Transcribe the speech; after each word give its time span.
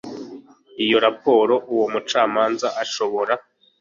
iyo 0.83 0.97
raporo 1.05 1.53
uwo 1.73 1.85
mucamanza 1.93 2.67
ashobora 2.83 3.33